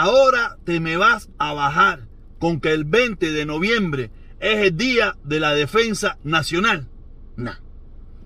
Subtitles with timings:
[0.00, 5.16] ahora te me vas a bajar con que el 20 de noviembre es el día
[5.22, 6.88] de la defensa nacional.
[7.36, 7.58] Nah,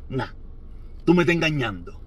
[0.09, 0.31] nah,
[1.05, 2.01] tú me estás engañando.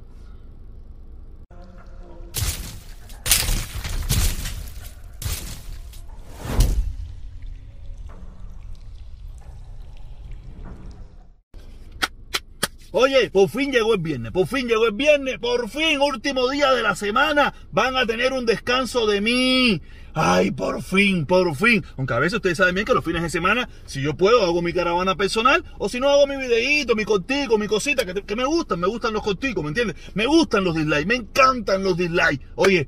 [12.92, 16.72] Oye, por fin llegó el viernes, por fin llegó el viernes, por fin, último día
[16.74, 19.82] de la semana, van a tener un descanso de mí.
[20.16, 21.86] Ay, por fin, por fin.
[21.98, 24.62] Aunque a veces ustedes saben bien que los fines de semana, si yo puedo, hago
[24.62, 28.36] mi caravana personal, o si no, hago mi videíto, mi cortico, mi cosita, que, que
[28.36, 29.96] me gustan, me gustan los corticos, ¿me entiendes?
[30.16, 32.44] Me gustan los dislikes, me encantan los dislikes.
[32.56, 32.88] Oye,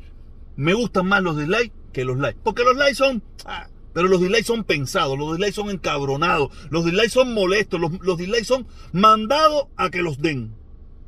[0.56, 3.22] me gustan más los dislikes que los likes, porque los likes son...
[3.46, 7.92] ah, pero los dislikes son pensados, los dislikes son encabronados, los dislikes son molestos, los,
[8.02, 10.54] los dislikes son mandados a que los den.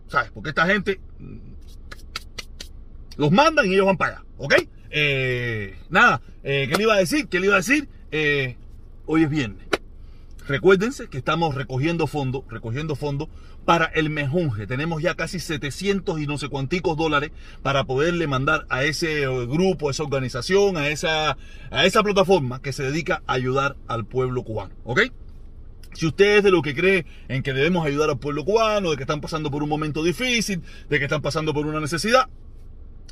[0.08, 0.32] ¿Sabes?
[0.32, 1.00] Porque esta gente
[3.18, 4.54] los mandan y ellos van para allá, ¿ok?
[4.90, 7.28] Eh, nada, eh, ¿qué le iba a decir?
[7.28, 7.88] ¿Qué le iba a decir?
[8.12, 8.56] Eh,
[9.06, 9.73] hoy es viernes.
[10.48, 13.30] Recuérdense que estamos recogiendo fondos, recogiendo fondos
[13.66, 14.68] para el mejunje.
[14.68, 19.88] Tenemos ya casi 700 y no sé cuánticos dólares para poderle mandar a ese grupo,
[19.88, 21.38] a esa organización, a esa,
[21.72, 24.74] a esa plataforma que se dedica a ayudar al pueblo cubano.
[24.84, 25.02] ¿Ok?
[25.94, 28.98] Si usted es de lo que cree en que debemos ayudar al pueblo cubano, de
[28.98, 32.28] que están pasando por un momento difícil, de que están pasando por una necesidad,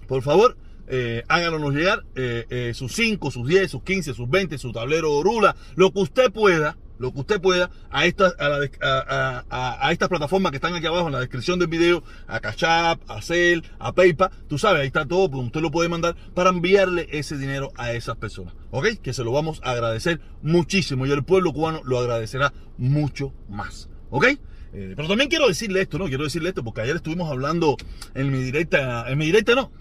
[0.07, 4.57] por favor, eh, háganos llegar eh, eh, sus 5, sus 10, sus 15, sus 20,
[4.57, 9.45] su tablero Orula, lo que usted pueda, lo que usted pueda a esta, a,
[9.87, 12.97] a, estas plataformas que están aquí abajo en la descripción del video, a Cash a
[13.21, 17.07] Cel, a PayPal, tú sabes, ahí está todo, pues usted lo puede mandar para enviarle
[17.11, 18.87] ese dinero a esas personas, ¿ok?
[19.01, 23.89] Que se lo vamos a agradecer muchísimo y el pueblo cubano lo agradecerá mucho más,
[24.09, 24.25] ¿ok?
[24.73, 26.05] Eh, pero también quiero decirle esto, ¿no?
[26.05, 27.75] Quiero decirle esto porque ayer estuvimos hablando
[28.13, 29.71] en mi directa, en mi directa no,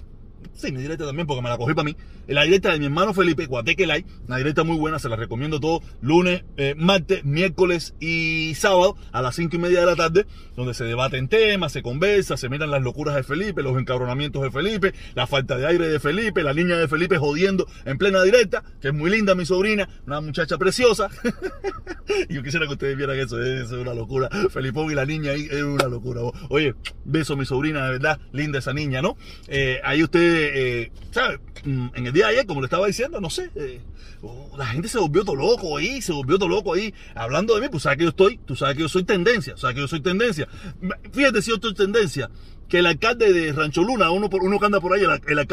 [0.54, 1.96] Sí, mi directa también, porque me la cogí para mí.
[2.26, 4.04] La directa de mi hermano Felipe, Guateque Live.
[4.28, 5.80] Una directa muy buena, se la recomiendo todo.
[6.00, 10.26] Lunes, eh, martes, miércoles y sábado a las cinco y media de la tarde,
[10.56, 14.50] donde se debaten temas, se conversa, se miran las locuras de Felipe, los encabronamientos de
[14.50, 18.62] Felipe, la falta de aire de Felipe, la niña de Felipe jodiendo en plena directa,
[18.80, 21.08] que es muy linda mi sobrina, una muchacha preciosa.
[22.28, 24.28] Yo quisiera que ustedes vieran eso, eso es una locura.
[24.50, 26.20] Felipón y la niña ahí es una locura.
[26.48, 29.16] Oye, beso a mi sobrina, de verdad, linda esa niña, ¿no?
[29.48, 30.92] Eh, ahí eh.
[31.64, 33.80] Mm, En el día de ayer, como le estaba diciendo, no sé, eh,
[34.22, 37.60] oh, la gente se volvió todo loco ahí, se volvió todo loco ahí, hablando de
[37.60, 39.88] mí, pues sabes que yo estoy, tú sabes que yo soy tendencia, sabes que yo
[39.88, 40.48] soy tendencia.
[41.12, 42.30] Fíjate si yo estoy tendencia
[42.70, 45.02] que el alcalde de Rancho Luna, uno, por, uno que anda por ahí,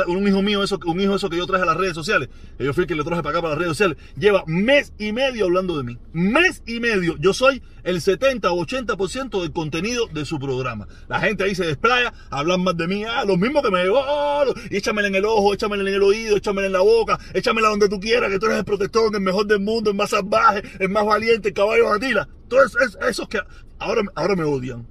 [0.07, 2.63] un hijo mío, eso, un hijo eso que yo traje a las redes sociales, que
[2.63, 5.11] yo fui el que le traje para acá para las redes sociales, lleva mes y
[5.11, 5.97] medio hablando de mí.
[6.13, 7.17] Mes y medio.
[7.17, 10.87] Yo soy el 70 o 80% del contenido de su programa.
[11.07, 14.45] La gente ahí se desplaya, hablan más de mí, ah, los mismos que me oh,
[14.69, 17.89] y échamela en el ojo, échamela en el oído, échamela en la boca, échamela donde
[17.89, 20.89] tú quieras, que tú eres el protector, el mejor del mundo, el más salvaje, el
[20.89, 22.29] más valiente, el caballo de Atila.
[22.47, 23.39] Todos es- esos que
[23.79, 24.85] ahora, ahora me odian.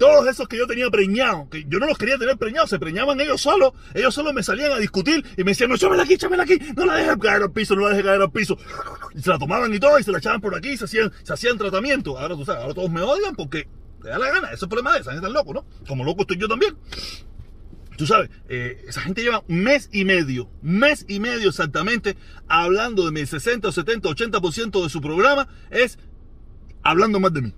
[0.00, 3.20] Todos esos que yo tenía preñados, que yo no los quería tener preñados, se preñaban
[3.20, 6.44] ellos solos, ellos solos me salían a discutir y me decían, no, échamela aquí, échamela
[6.44, 8.56] aquí, no la dejes caer al piso, no la dejes caer al piso.
[9.14, 11.12] Y se la tomaban y todo, y se la echaban por aquí, y se hacían,
[11.22, 12.18] se hacían tratamiento.
[12.18, 13.68] Ahora tú sabes, ahora todos me odian porque
[14.02, 15.66] le da la gana, ese es el problema de esa gente tan loco, ¿no?
[15.86, 16.74] Como loco estoy yo también.
[17.98, 22.16] Tú sabes, eh, esa gente lleva un mes y medio, mes y medio exactamente,
[22.48, 25.98] hablando de mi 60 o 70, 80% de su programa, es
[26.82, 27.54] hablando más de mí.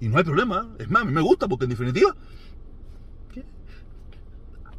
[0.00, 2.14] Y no hay problema, es más, a mí me gusta porque en definitiva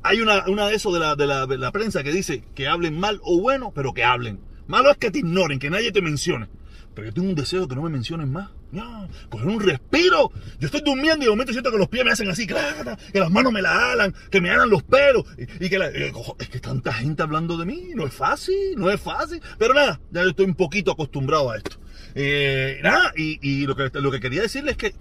[0.07, 3.19] hay una, una de eso de la, de, la, prensa que dice que hablen mal
[3.23, 4.39] o bueno, pero que hablen.
[4.67, 6.47] Malo es que te ignoren, que nadie te mencione.
[6.93, 8.49] Pero yo tengo un deseo de que no me mencionen más.
[9.29, 10.31] Coger un respiro.
[10.59, 12.55] Yo estoy durmiendo y de momento siento que los pies me hacen así, que
[13.19, 15.25] las manos me la alan, que me alan los pelos.
[15.59, 18.99] Y, que la- es que tanta gente hablando de mí, no es fácil, no es
[18.99, 19.41] fácil.
[19.59, 21.77] Pero nada, ya estoy un poquito acostumbrado a esto.
[22.15, 24.95] Eh, nada, y, y lo, que, lo que quería decirles es que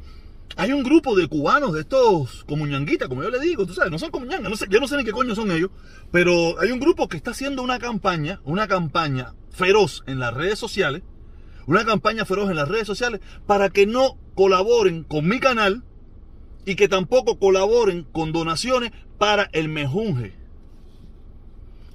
[0.57, 3.99] hay un grupo de cubanos, de estos comuñanguitas, como yo le digo, tú sabes, no
[3.99, 5.71] son comuñangas, no yo no sé ni qué coño son ellos,
[6.13, 10.59] pero hay un grupo que está haciendo una campaña, una campaña feroz en las redes
[10.59, 11.03] sociales,
[11.67, 15.83] una campaña feroz en las redes sociales para que no colaboren con mi canal
[16.65, 20.35] y que tampoco colaboren con donaciones para el mejunje.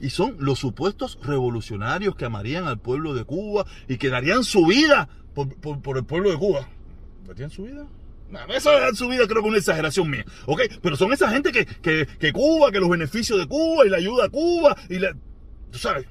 [0.01, 4.65] Y son los supuestos revolucionarios que amarían al pueblo de Cuba y que darían su
[4.65, 6.67] vida por- por el pueblo de Cuba.
[7.27, 7.85] ¿Darían su vida?
[8.55, 10.61] Eso de dar su vida creo que es una exageración mía, ¿ok?
[10.81, 13.97] Pero son esa gente que, que, que Cuba, que los beneficios de Cuba y la
[13.97, 15.13] ayuda a Cuba y la...
[15.71, 16.05] Tú sabes.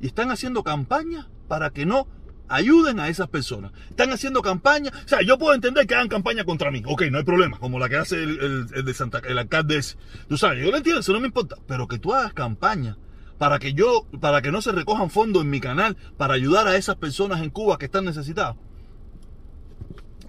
[0.00, 2.06] Y están haciendo campaña para que no
[2.48, 3.72] ayuden a esas personas.
[3.90, 4.90] Están haciendo campaña.
[5.04, 6.82] O sea, yo puedo entender que hagan campaña contra mí.
[6.86, 7.58] Ok, no hay problema.
[7.58, 9.96] Como la que hace el, el- el de Santa, el alcalde ese.
[10.28, 11.56] Tú sabes, yo lo entiendo, eso no me importa.
[11.66, 12.96] Pero que tú hagas campaña
[13.38, 16.76] para que yo, para que no se recojan fondos en mi canal para ayudar a
[16.76, 18.56] esas personas en Cuba que están necesitadas.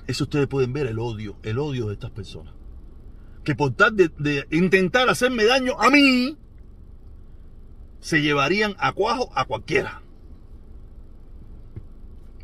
[0.07, 2.53] Eso ustedes pueden ver el odio, el odio de estas personas.
[3.43, 6.37] Que por tal de, intentar hacerme daño a mí,
[7.99, 10.01] se llevarían a cuajo a cualquiera.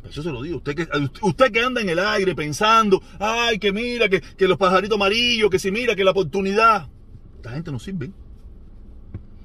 [0.08, 0.58] Eso se lo digo.
[0.58, 0.88] Usted que,
[1.22, 5.58] usted anda en el aire pensando, ay, que mira, que, que los pajaritos amarillos, que
[5.58, 6.88] si mira, que la oportunidad.
[7.36, 8.10] Esta gente no sirve.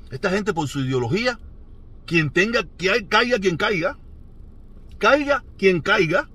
[0.10, 1.40] Esta gente por su ideología,
[2.06, 3.98] quien tenga, que caiga quien caiga,
[5.00, 6.30] caiga quien caiga,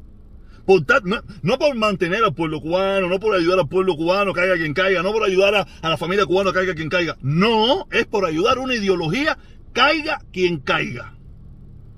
[1.43, 5.03] no, por mantener al pueblo cubano, no por ayudar al pueblo cubano, caiga quien caiga,
[5.03, 7.17] no por ayudar a, la familia cubana, caiga quien caiga.
[7.23, 9.39] No, es por ayudar una ideología,
[9.73, 11.15] caiga quien caiga.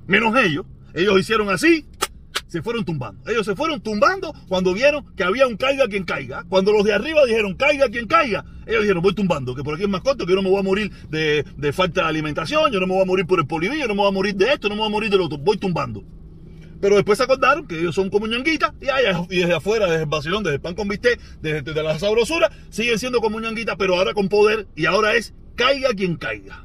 [0.06, 0.66] Menos ellos.
[0.92, 1.86] Ellos hicieron así,
[2.46, 3.28] se fueron tumbando.
[3.30, 6.44] Ellos se fueron tumbando cuando vieron que había un caiga quien caiga.
[6.48, 9.84] Cuando los de arriba dijeron caiga quien caiga, ellos dijeron voy tumbando, que por aquí
[9.84, 12.80] es más corto, que yo no me voy a morir de, falta de alimentación, yo
[12.80, 14.52] no me voy a morir por el polivillo, yo no me voy a morir de
[14.52, 16.04] esto, no me voy a morir de lo otro, voy tumbando.
[16.80, 18.86] Pero después se acordaron que ellos son como ñanguitas y,
[19.34, 22.98] y desde afuera, desde el vacilón, desde el pan con bistec, desde, la sabrosura, siguen
[22.98, 26.64] siendo como ñanguitas, pero ahora con poder y ahora es caiga quien caiga.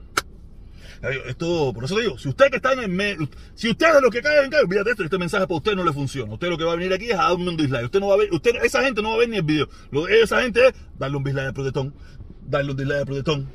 [1.28, 4.10] Esto, por eso digo, si usted que está en el si usted es de los
[4.10, 6.34] que caen, caen, olvídate esto, este mensaje para usted no le funciona.
[6.34, 7.86] Usted lo que va a venir aquí es a darme un dislike.
[7.86, 9.70] Usted no va a ver, usted, esa gente no va a ver ni el video.
[9.92, 11.94] Lo, esa gente es darle un dislike de protestón,
[12.48, 13.50] darle un dislike de protestón,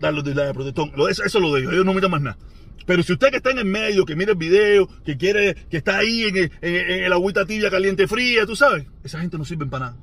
[0.00, 0.92] darle un dislike de protestón.
[1.10, 2.38] eso, eso lo digo, ellos no miran más nada.
[2.86, 5.78] Pero si usted que está en el medio, que mira el video, que quiere, que
[5.78, 9.86] está ahí en, en, agüita tibia, caliente, fría, tú sabes, esa gente no sirve para
[9.86, 9.98] nada.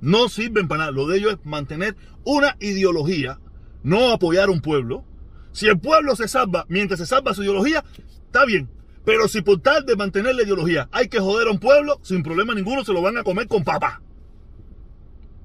[0.00, 0.92] No sirven para nada.
[0.92, 3.38] Lo de ellos es mantener una ideología,
[3.82, 5.04] no apoyar a un pueblo,
[5.52, 7.84] si el pueblo se salva mientras se salva su ideología,
[8.26, 8.68] está bien.
[9.04, 12.22] Pero si por tal de mantener la ideología hay que joder a un pueblo, sin
[12.22, 14.00] problema ninguno se lo van a comer con papá.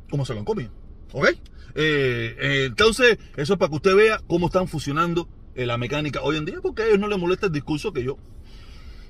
[0.10, 0.72] Como se lo han comido.
[1.14, 1.30] ¿Ok?
[1.30, 1.38] Eh,
[1.76, 6.46] eh, entonces, eso es para que usted vea cómo están funcionando la mecánica hoy en
[6.46, 8.18] día, porque a ellos no les molesta el discurso que yo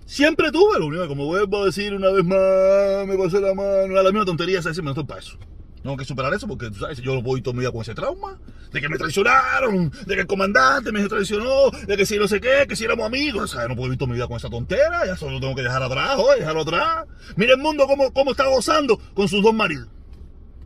[0.05, 0.79] siempre tuve.
[0.79, 4.03] Lo único que, como vuelvo a decir una vez más, me pasé la mano, la
[4.03, 5.37] misma tontería, se me no para eso.
[5.81, 8.39] Tengo que superar eso porque, tú sabes, yo voy todo mi vida con ese trauma.
[8.71, 12.39] De que me traicionaron, de que el comandante me traicionó, de que si no sé
[12.39, 13.51] qué, que si éramos amigos.
[13.51, 15.05] Sea, no puedo vivir toda mi vida con esa tontera.
[15.05, 17.05] Ya solo tengo que dejar atrás, hoy, dejarlo atrás.
[17.35, 19.89] Mira el mundo cómo, cómo está gozando con sus dos maridos.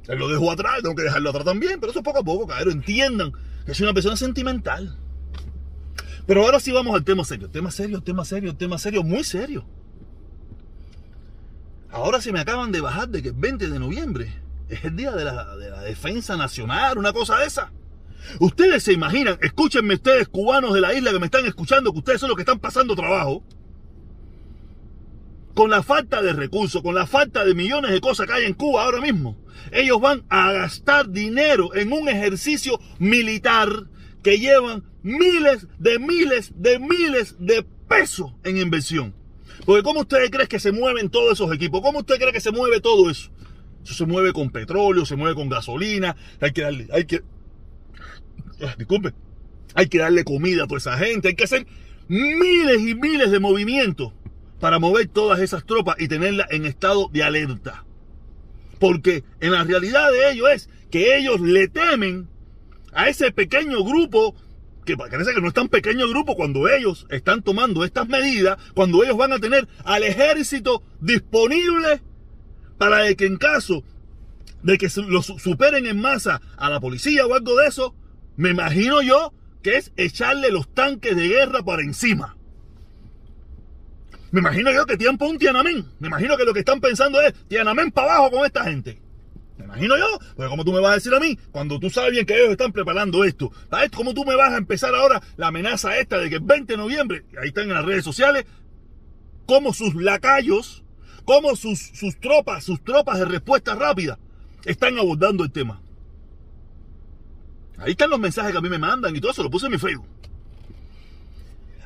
[0.07, 1.79] Él lo dejó atrás, tengo que dejarlo atrás también.
[1.79, 2.73] Pero eso poco a poco, cabrón.
[2.73, 3.33] Entiendan
[3.65, 4.95] que soy una persona sentimental.
[6.27, 7.49] Pero ahora sí vamos al tema serio.
[7.49, 9.65] Tema serio, tema serio, tema serio, muy serio.
[11.89, 14.33] Ahora se me acaban de bajar de que el 20 de noviembre
[14.67, 17.71] es el día de la, defensa nacional, una cosa de esa.
[18.39, 22.19] Ustedes se imaginan, escúchenme ustedes cubanos de la isla que me están escuchando, que ustedes
[22.19, 23.41] son los que están pasando trabajo.
[25.53, 28.53] Con la falta de recursos, con la falta de millones de cosas que hay en
[28.53, 29.37] Cuba ahora mismo,
[29.71, 33.69] ellos van a gastar dinero en un ejercicio militar
[34.21, 39.15] que llevan miles de miles de miles de pesos en inversión.
[39.65, 41.81] Porque ¿cómo ustedes creen que se mueven todos esos equipos?
[41.81, 43.31] ¿Cómo usted cree que se mueve todo eso?
[43.83, 47.21] Eso se mueve con petróleo, se mueve con gasolina, hay que darle, hay que,
[48.61, 49.13] ah, disculpe,
[49.73, 51.65] hay que darle comida a toda esa gente, hay que hacer
[52.09, 54.13] miles y miles de movimientos
[54.59, 57.85] para mover todas esas tropas y tenerlas en estado de alerta.
[58.79, 62.27] Porque en la realidad de ellos es que ellos le temen
[62.91, 64.35] a ese pequeño grupo
[64.87, 69.03] que parece que no es tan pequeño grupo cuando ellos están tomando estas medidas, cuando
[69.03, 72.01] ellos van a tener al ejército disponible
[72.77, 73.83] para que en caso
[74.63, 77.93] de que los superen en masa a la policía o algo de eso,
[78.37, 82.37] me imagino yo que es echarle los tanques de guerra para encima.
[84.31, 85.85] Me imagino yo que tiempo un Tiananmen.
[85.99, 89.01] Me imagino que lo que están pensando es Tiananmen para abajo con esta gente.
[89.57, 92.11] Me imagino yo, porque como tú me vas a decir a mí, cuando tú sabes
[92.11, 95.47] bien que ellos están preparando esto, ¿sabes cómo tú me vas a empezar ahora la
[95.47, 98.45] amenaza esta de que el 20 de noviembre, ahí están en las redes sociales,
[99.45, 100.83] como sus lacayos
[101.27, 104.17] cómo sus, sus tropas, sus tropas de respuesta rápida
[104.63, 105.81] están abordando el tema.
[107.77, 109.73] Ahí están los mensajes que a mí me mandan y todo eso lo puse en
[109.73, 110.07] mi Facebook.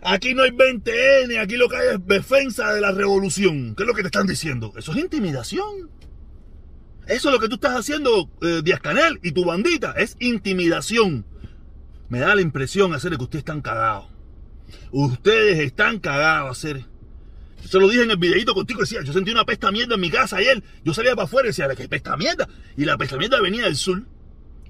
[0.03, 3.75] Aquí no hay 20N, aquí lo que hay es defensa de la revolución.
[3.75, 4.73] ¿Qué es lo que te están diciendo?
[4.77, 5.89] Eso es intimidación.
[7.07, 9.93] Eso es lo que tú estás haciendo, eh, Díaz Canel y tu bandita.
[9.93, 11.25] Es intimidación.
[12.09, 14.05] Me da la impresión, hacer que ustedes están cagados.
[14.91, 16.85] Ustedes están cagados, hacer.
[17.63, 20.09] Se lo dije en el videito contigo, decía, yo sentí una pesta mierda en mi
[20.09, 20.63] casa ayer.
[20.83, 22.47] Yo salía para afuera y decía, ¿qué pesta mierda?
[22.75, 24.03] Y la pesta mierda venía del sur,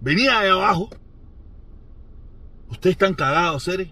[0.02, 0.90] venía de abajo.
[2.70, 3.90] Ustedes están cagados, seres.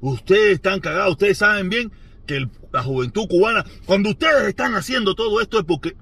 [0.00, 1.92] Ustedes están cagados, ustedes saben bien
[2.26, 5.96] que la juventud cubana, cuando ustedes están haciendo todo esto es porque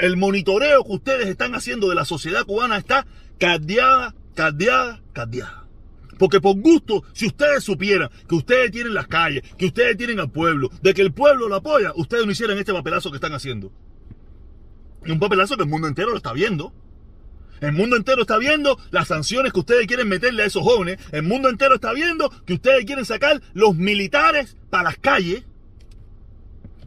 [0.00, 3.06] el monitoreo que ustedes están haciendo de la sociedad cubana está
[3.38, 5.68] cadeada, cadeada, cadeada.
[6.18, 10.30] Porque por gusto, si ustedes supieran que ustedes tienen las calles, que ustedes tienen al
[10.30, 13.70] pueblo, de que el pueblo lo apoya, ustedes no hicieran este papelazo que están haciendo.
[15.06, 16.72] Un papelazo que el mundo entero lo está viendo.
[17.60, 20.98] El mundo entero está viendo las sanciones que ustedes quieren meterle a esos jóvenes.
[21.12, 25.44] El mundo entero está viendo que ustedes quieren sacar los militares para las calles.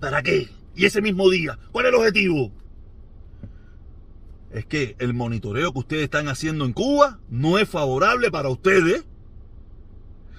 [0.01, 0.49] ¿Para qué?
[0.75, 1.57] Y ese mismo día.
[1.71, 2.51] ¿Cuál es el objetivo?
[4.51, 9.05] Es que el monitoreo que ustedes están haciendo en Cuba no es favorable para ustedes.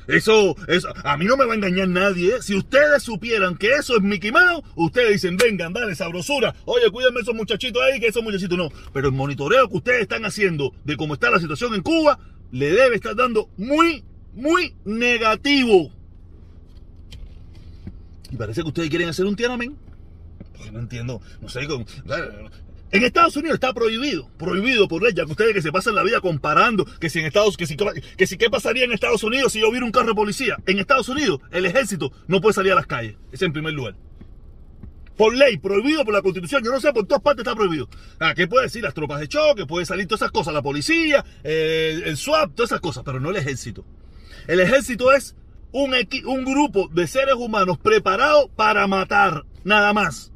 [0.09, 2.35] Eso, eso, a mí no me va a engañar nadie.
[2.35, 2.43] ¿eh?
[2.43, 6.57] Si ustedes supieran que eso es Mickey Mouse, ustedes dicen, vengan, dale, sabrosura.
[6.65, 8.69] Oye, cuídenme esos muchachitos ahí, que esos muchachitos no.
[8.93, 12.19] Pero el monitoreo que ustedes están haciendo de cómo está la situación en Cuba,
[12.51, 14.03] le debe estar dando muy,
[14.35, 16.02] muy negativo.
[18.33, 19.77] Y parece que ustedes quieren hacer un Tiananmen.
[20.57, 21.85] Pues no entiendo, no sé, con,
[22.93, 26.03] en Estados Unidos está prohibido, prohibido por ley, ya que ustedes que se pasan la
[26.03, 29.53] vida comparando que si en Estados que si, que si qué pasaría en Estados Unidos
[29.53, 30.57] si yo hubiera un carro de policía.
[30.67, 33.95] En Estados Unidos el ejército no puede salir a las calles, es en primer lugar.
[35.17, 37.89] Por ley, prohibido por la constitución, yo no sé, por todas partes está prohibido.
[38.19, 38.83] Ah, ¿qué puede decir?
[38.83, 42.71] Las tropas de choque, puede salir todas esas cosas, la policía, eh, el SWAP, todas
[42.73, 43.85] esas cosas, pero no el ejército.
[44.47, 45.35] El ejército es
[45.73, 45.95] un,
[46.27, 50.33] un grupo de seres humanos preparados para matar, nada más.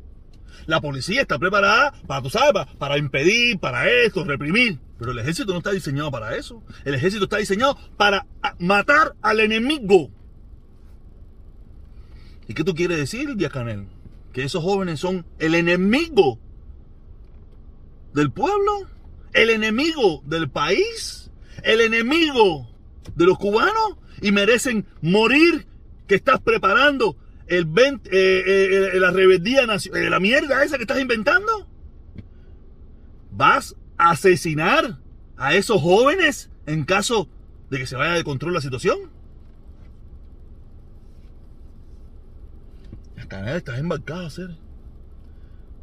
[0.66, 4.80] La policía está preparada para, tú sabes, para, impedir, para esto, reprimir.
[4.98, 6.62] Pero el ejército no está diseñado para eso.
[6.84, 8.26] El ejército está diseñado para
[8.58, 10.10] matar al enemigo.
[12.48, 13.86] ¿Y qué tú quieres decir, Diacanel?
[14.32, 16.38] Que esos jóvenes son el enemigo
[18.12, 18.88] del pueblo,
[19.34, 21.30] el enemigo del país,
[21.62, 22.68] el enemigo
[23.14, 25.66] de los cubanos y merecen morir
[26.06, 30.82] que estás preparando el 20, eh, eh, eh, la rebeldía nacional, la mierda esa que
[30.82, 31.68] estás inventando.
[33.30, 34.98] ¿Vas a asesinar
[35.36, 37.28] a esos jóvenes en caso
[37.70, 38.98] de que se vaya de control la situación?
[43.16, 44.56] Estás, estás embarcado, hacer.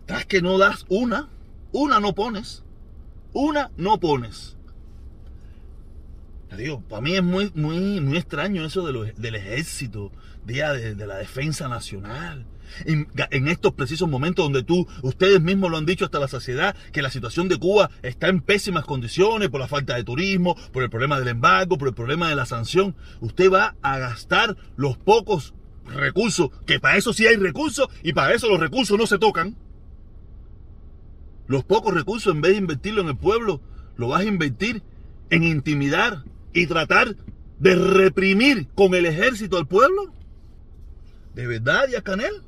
[0.02, 1.30] Estás que no das una,
[1.72, 2.64] una no pones,
[3.34, 4.58] una no pones.
[6.58, 10.12] Digo, para mí es muy, muy, muy extraño eso del ejército,
[10.46, 12.46] día de, la defensa nacional.
[12.86, 17.02] En, estos precisos momentos donde tú, ustedes mismos lo han dicho hasta la saciedad, que
[17.02, 20.90] la situación de Cuba está en pésimas condiciones por la falta de turismo, por el
[20.90, 22.96] problema del embargo, por el problema de la sanción.
[23.22, 25.54] Usted va a gastar los pocos
[25.86, 29.56] recursos, que para eso sí hay recursos y para eso los recursos no se tocan.
[31.48, 33.62] Los pocos recursos, en vez de invertirlo en el pueblo,
[33.98, 34.82] lo vas a invertir
[35.30, 37.16] en intimidar y tratar
[37.60, 40.14] de reprimir con el ejército al pueblo?
[41.34, 42.44] ¿De verdad, Díaz Canel?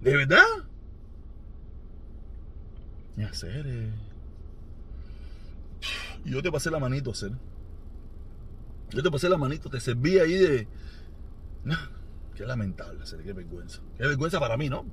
[0.00, 0.44] ¿De verdad?
[3.16, 3.66] Y hacer.
[6.24, 7.32] Yo te pasé la manito, hacer.
[8.90, 10.68] Yo te pasé la manito, te serví ahí de.
[11.64, 11.76] No,
[12.34, 13.80] qué lamentable, hacer, qué vergüenza.
[13.96, 14.86] Qué vergüenza para mí, ¿no?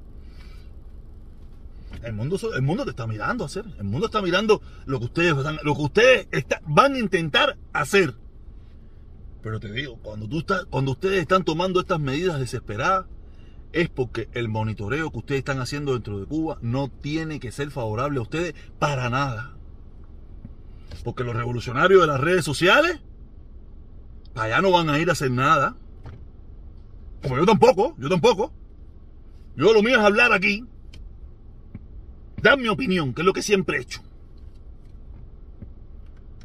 [2.03, 3.65] El mundo, el mundo te está mirando hacer.
[3.77, 6.27] El mundo está mirando lo que ustedes, lo que ustedes
[6.65, 8.15] van a intentar hacer.
[9.41, 13.05] Pero te digo, cuando, tú estás, cuando ustedes están tomando estas medidas desesperadas,
[13.73, 17.71] es porque el monitoreo que ustedes están haciendo dentro de Cuba no tiene que ser
[17.71, 19.53] favorable a ustedes para nada.
[21.03, 23.01] Porque los revolucionarios de las redes sociales,
[24.33, 25.75] para allá no van a ir a hacer nada.
[27.21, 28.53] Como yo tampoco, yo tampoco.
[29.55, 30.65] Yo lo mío es hablar aquí
[32.45, 34.01] dar mi opinión, que es lo que siempre he hecho.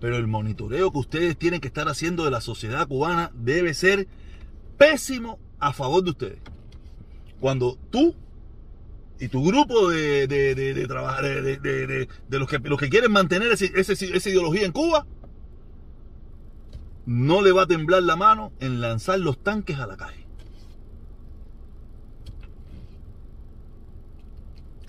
[0.01, 4.09] Pero el monitoreo que ustedes tienen que estar haciendo de la sociedad cubana debe ser
[4.79, 6.39] pésimo a favor de ustedes.
[7.39, 8.15] Cuando tú
[9.19, 14.31] y tu grupo de, de, de, de, de los, que, los que quieren mantener esa
[14.31, 15.07] ideología en Cuba,
[17.05, 20.25] no le va a temblar la mano en lanzar los tanques a la calle.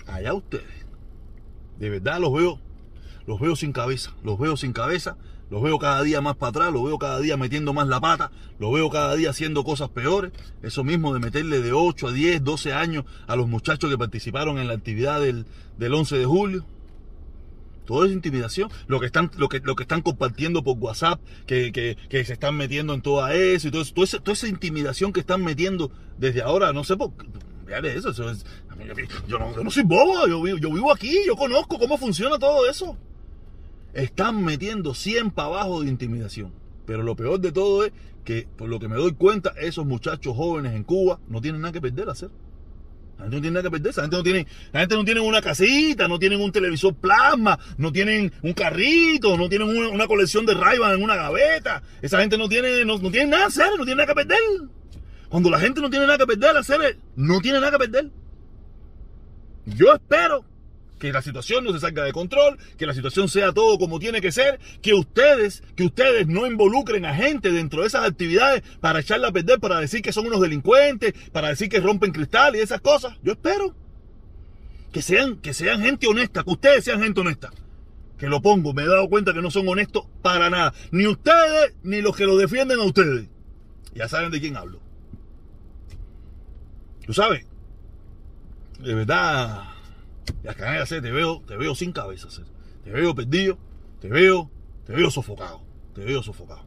[0.06, 0.81] Allá ustedes.
[1.78, 2.60] De verdad los veo,
[3.26, 5.16] los veo sin cabeza, los veo sin cabeza,
[5.52, 8.30] los veo cada día más para atrás, los veo cada día metiendo más la pata,
[8.58, 10.32] los veo cada día haciendo cosas peores.
[10.62, 14.58] Eso mismo de meterle de 8 a 10, 12 años a los muchachos que participaron
[14.58, 15.44] en la actividad del,
[15.78, 16.64] 11 de julio.
[17.84, 18.70] Todo es intimidación.
[18.86, 22.56] Lo que están, lo que, lo que están compartiendo por WhatsApp, que, que, se están
[22.56, 26.40] metiendo en todo eso y todo eso, toda, toda esa intimidación que están metiendo desde
[26.40, 27.12] ahora, no sé por
[27.78, 28.44] eso, eso es,
[29.26, 32.96] yo, no, soy bobo, yo, vivo aquí, yo conozco cómo funciona todo eso.
[33.94, 36.52] Están metiendo 100 para abajo de intimidación.
[36.86, 37.92] Pero lo peor de todo es
[38.24, 41.72] que, por lo que me doy cuenta, esos muchachos jóvenes en Cuba no tienen nada
[41.72, 42.30] que perder hacer.
[43.18, 45.20] La gente no tiene nada que perder, la gente no tiene, la gente no tiene
[45.20, 50.44] una casita, no tienen un televisor plasma, no tienen un carrito, no tienen una, colección
[50.44, 51.82] de ray en una gaveta.
[52.00, 54.38] Esa gente no tiene, no, tiene nada que hacer, no tiene nada que perder.
[55.32, 58.10] Cuando la gente no tiene nada que perder, hacer, no tiene nada que perder.
[59.64, 60.44] Yo espero
[60.98, 64.20] que la situación no se salga de control, que la situación sea todo como tiene
[64.20, 69.00] que ser, que ustedes, que ustedes no involucren a gente dentro de esas actividades para
[69.00, 72.58] echarla a perder, para decir que son unos delincuentes, para decir que rompen cristal y
[72.58, 73.14] esas cosas.
[73.22, 73.74] Yo espero
[74.92, 77.50] que sean, que sean gente honesta, que ustedes sean gente honesta.
[78.18, 80.74] Que lo pongo, me he dado cuenta que no son honestos para nada.
[80.90, 83.30] Ni ustedes, ni los que lo defienden a ustedes.
[83.94, 84.81] Ya saben de quién hablo.
[87.12, 87.46] Sabes,
[88.80, 89.64] de verdad,
[90.42, 92.28] ya que te veo, te veo sin cabeza,
[92.84, 93.58] te veo perdido,
[94.00, 94.50] te veo,
[94.84, 95.62] te veo sofocado,
[95.94, 96.64] te veo sofocado.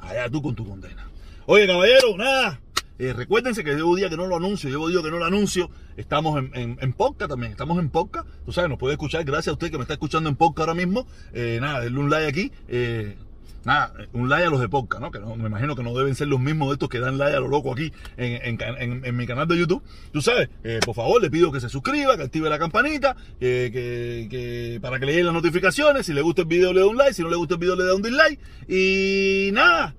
[0.00, 1.08] Allá tú con tu condena.
[1.46, 2.60] Oye, caballero, nada.
[2.98, 5.70] Eh, recuérdense que llevo día que no lo anuncio, llevo día que no lo anuncio.
[5.96, 8.28] Estamos en, en, en podcast también, estamos en podcast.
[8.44, 10.74] Tú sabes, nos puede escuchar, gracias a usted que me está escuchando en podcast ahora
[10.74, 11.06] mismo.
[11.32, 12.52] Eh, nada, denle un like aquí.
[12.68, 13.16] Eh,
[13.66, 15.10] nada, un like a los de podcast, ¿no?
[15.10, 17.36] Que no, me imagino que no deben ser los mismos de estos que dan like
[17.36, 19.82] a lo loco aquí en, mi canal de YouTube.
[20.12, 24.78] Tú sabes, eh, por favor, le pido que se suscriba, que active la campanita, que,
[24.82, 26.06] para que le den las notificaciones.
[26.06, 27.14] Si le gusta el video, le da un like.
[27.14, 28.40] Si no le gusta el video, le da un dislike.
[28.68, 29.94] Y nada.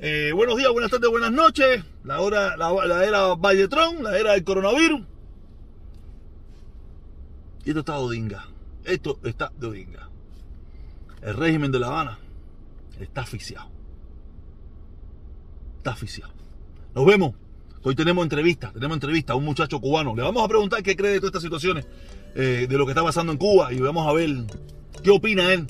[0.00, 1.84] Eh, buenos días, buenas tardes, buenas noches.
[2.04, 5.02] La hora, la, la era Valletron, la era del coronavirus.
[7.64, 8.48] Y esto está de Odinga.
[8.84, 10.10] Esto está de Odinga.
[11.22, 12.18] El régimen de La Habana
[13.00, 13.70] está asfixiado.
[15.78, 16.32] Está asfixiado.
[16.94, 17.34] Nos vemos.
[17.82, 20.16] Hoy tenemos entrevista, tenemos entrevista a un muchacho cubano.
[20.16, 21.86] Le vamos a preguntar qué cree de todas estas situaciones,
[22.34, 24.30] eh, de lo que está pasando en Cuba y vamos a ver
[25.02, 25.66] qué opina él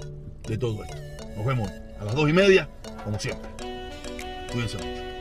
[0.46, 0.96] de todo esto.
[1.36, 1.68] Nos vemos
[2.00, 2.68] a las dos y media,
[3.02, 3.50] como siempre.
[4.52, 5.13] Cuídense mucho.